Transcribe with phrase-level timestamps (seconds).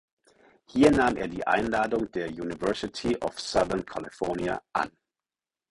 [0.65, 4.89] Hier nahm er die Einladung der University of Southern California an.